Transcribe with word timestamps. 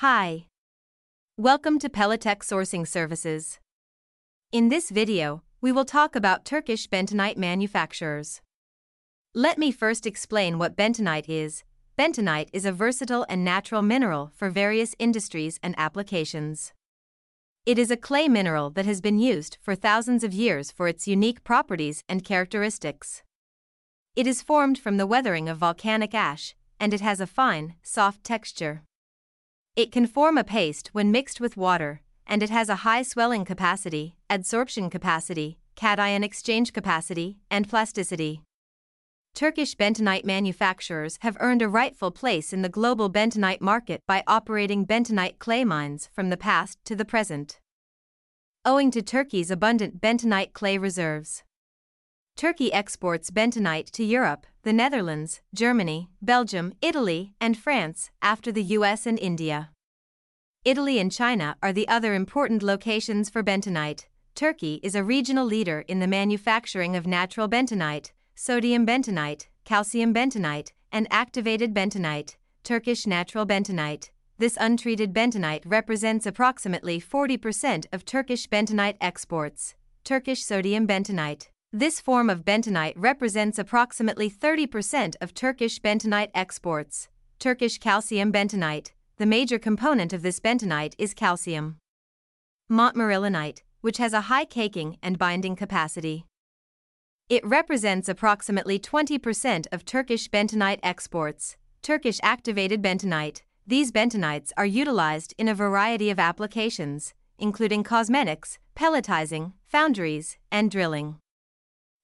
Hi. 0.00 0.48
Welcome 1.38 1.78
to 1.78 1.88
Pelitech 1.88 2.40
Sourcing 2.40 2.86
Services. 2.86 3.60
In 4.52 4.68
this 4.68 4.90
video, 4.90 5.42
we 5.62 5.72
will 5.72 5.86
talk 5.86 6.14
about 6.14 6.44
Turkish 6.44 6.86
bentonite 6.86 7.38
manufacturers. 7.38 8.42
Let 9.34 9.56
me 9.56 9.72
first 9.72 10.06
explain 10.06 10.58
what 10.58 10.76
bentonite 10.76 11.30
is. 11.30 11.64
Bentonite 11.98 12.50
is 12.52 12.66
a 12.66 12.72
versatile 12.72 13.24
and 13.30 13.42
natural 13.42 13.80
mineral 13.80 14.32
for 14.36 14.50
various 14.50 14.94
industries 14.98 15.58
and 15.62 15.74
applications. 15.78 16.74
It 17.64 17.78
is 17.78 17.90
a 17.90 17.96
clay 17.96 18.28
mineral 18.28 18.68
that 18.72 18.84
has 18.84 19.00
been 19.00 19.18
used 19.18 19.56
for 19.62 19.74
thousands 19.74 20.22
of 20.22 20.34
years 20.34 20.70
for 20.70 20.88
its 20.88 21.08
unique 21.08 21.42
properties 21.42 22.02
and 22.06 22.22
characteristics. 22.22 23.22
It 24.14 24.26
is 24.26 24.42
formed 24.42 24.78
from 24.78 24.98
the 24.98 25.06
weathering 25.06 25.48
of 25.48 25.56
volcanic 25.56 26.12
ash, 26.12 26.54
and 26.78 26.92
it 26.92 27.00
has 27.00 27.18
a 27.18 27.26
fine, 27.26 27.76
soft 27.82 28.22
texture. 28.22 28.82
It 29.76 29.92
can 29.92 30.06
form 30.06 30.38
a 30.38 30.44
paste 30.44 30.88
when 30.94 31.12
mixed 31.12 31.38
with 31.38 31.58
water, 31.58 32.00
and 32.26 32.42
it 32.42 32.48
has 32.48 32.70
a 32.70 32.76
high 32.76 33.02
swelling 33.02 33.44
capacity, 33.44 34.16
adsorption 34.30 34.90
capacity, 34.90 35.58
cation 35.74 36.24
exchange 36.24 36.72
capacity, 36.72 37.36
and 37.50 37.68
plasticity. 37.68 38.40
Turkish 39.34 39.76
bentonite 39.76 40.24
manufacturers 40.24 41.18
have 41.20 41.36
earned 41.40 41.60
a 41.60 41.68
rightful 41.68 42.10
place 42.10 42.54
in 42.54 42.62
the 42.62 42.70
global 42.70 43.10
bentonite 43.10 43.60
market 43.60 44.00
by 44.06 44.24
operating 44.26 44.86
bentonite 44.86 45.38
clay 45.38 45.62
mines 45.62 46.08
from 46.10 46.30
the 46.30 46.38
past 46.38 46.78
to 46.86 46.96
the 46.96 47.04
present. 47.04 47.60
Owing 48.64 48.90
to 48.92 49.02
Turkey's 49.02 49.50
abundant 49.50 50.00
bentonite 50.00 50.54
clay 50.54 50.78
reserves, 50.78 51.44
Turkey 52.36 52.70
exports 52.70 53.30
bentonite 53.30 53.90
to 53.92 54.04
Europe, 54.04 54.46
the 54.62 54.72
Netherlands, 54.72 55.40
Germany, 55.54 56.10
Belgium, 56.20 56.74
Italy, 56.82 57.32
and 57.40 57.56
France, 57.56 58.10
after 58.20 58.52
the 58.52 58.62
US 58.62 59.06
and 59.06 59.18
India. 59.18 59.70
Italy 60.62 60.98
and 60.98 61.10
China 61.10 61.56
are 61.62 61.72
the 61.72 61.88
other 61.88 62.12
important 62.12 62.62
locations 62.62 63.30
for 63.30 63.42
bentonite. 63.42 64.04
Turkey 64.34 64.80
is 64.82 64.94
a 64.94 65.02
regional 65.02 65.46
leader 65.46 65.82
in 65.88 65.98
the 66.00 66.06
manufacturing 66.06 66.94
of 66.94 67.06
natural 67.06 67.48
bentonite, 67.48 68.12
sodium 68.34 68.86
bentonite, 68.86 69.46
calcium 69.64 70.12
bentonite, 70.12 70.72
and 70.92 71.08
activated 71.10 71.72
bentonite, 71.72 72.36
Turkish 72.62 73.06
natural 73.06 73.46
bentonite. 73.46 74.10
This 74.36 74.58
untreated 74.60 75.14
bentonite 75.14 75.62
represents 75.64 76.26
approximately 76.26 77.00
40% 77.00 77.86
of 77.94 78.04
Turkish 78.04 78.46
bentonite 78.46 78.98
exports. 79.00 79.74
Turkish 80.04 80.44
sodium 80.44 80.86
bentonite. 80.86 81.48
This 81.78 82.00
form 82.00 82.30
of 82.30 82.42
bentonite 82.42 82.94
represents 82.96 83.58
approximately 83.58 84.30
30% 84.30 85.14
of 85.20 85.34
Turkish 85.34 85.78
bentonite 85.78 86.30
exports. 86.32 87.08
Turkish 87.38 87.76
calcium 87.76 88.32
bentonite. 88.32 88.92
The 89.18 89.26
major 89.26 89.58
component 89.58 90.14
of 90.14 90.22
this 90.22 90.40
bentonite 90.40 90.94
is 90.96 91.12
calcium. 91.12 91.76
Montmorillonite, 92.72 93.58
which 93.82 93.98
has 93.98 94.14
a 94.14 94.22
high 94.22 94.46
caking 94.46 94.96
and 95.02 95.18
binding 95.18 95.54
capacity. 95.54 96.24
It 97.28 97.46
represents 97.46 98.08
approximately 98.08 98.78
20% 98.78 99.66
of 99.70 99.84
Turkish 99.84 100.30
bentonite 100.30 100.80
exports. 100.82 101.58
Turkish 101.82 102.18
activated 102.22 102.80
bentonite. 102.80 103.42
These 103.66 103.92
bentonites 103.92 104.50
are 104.56 104.64
utilized 104.64 105.34
in 105.36 105.46
a 105.46 105.54
variety 105.54 106.08
of 106.08 106.18
applications, 106.18 107.12
including 107.38 107.82
cosmetics, 107.82 108.58
pelletizing, 108.74 109.52
foundries, 109.68 110.38
and 110.50 110.70
drilling. 110.70 111.18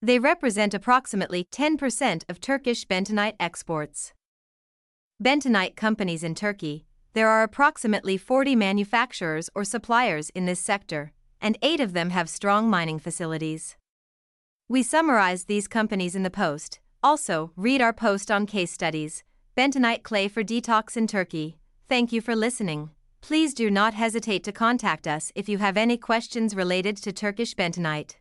They 0.00 0.20
represent 0.20 0.74
approximately 0.74 1.44
10% 1.50 2.22
of 2.28 2.40
Turkish 2.40 2.86
bentonite 2.86 3.34
exports. 3.40 4.12
Bentonite 5.22 5.74
companies 5.74 6.22
in 6.22 6.36
Turkey. 6.36 6.86
There 7.14 7.28
are 7.28 7.42
approximately 7.42 8.16
40 8.16 8.54
manufacturers 8.54 9.50
or 9.56 9.64
suppliers 9.64 10.30
in 10.30 10.46
this 10.46 10.60
sector, 10.60 11.12
and 11.40 11.58
eight 11.62 11.80
of 11.80 11.94
them 11.94 12.10
have 12.10 12.28
strong 12.28 12.70
mining 12.70 13.00
facilities. 13.00 13.76
We 14.68 14.84
summarized 14.84 15.48
these 15.48 15.66
companies 15.66 16.14
in 16.14 16.22
the 16.22 16.30
post. 16.30 16.78
Also, 17.02 17.50
read 17.56 17.80
our 17.80 17.92
post 17.92 18.30
on 18.30 18.46
case 18.46 18.70
studies 18.70 19.24
Bentonite 19.56 20.04
clay 20.04 20.28
for 20.28 20.44
detox 20.44 20.96
in 20.96 21.08
Turkey. 21.08 21.58
Thank 21.88 22.12
you 22.12 22.20
for 22.20 22.36
listening. 22.36 22.90
Please 23.20 23.52
do 23.52 23.68
not 23.68 23.94
hesitate 23.94 24.44
to 24.44 24.52
contact 24.52 25.08
us 25.08 25.32
if 25.34 25.48
you 25.48 25.58
have 25.58 25.76
any 25.76 25.96
questions 25.96 26.54
related 26.54 26.96
to 26.98 27.12
Turkish 27.12 27.56
bentonite. 27.56 28.14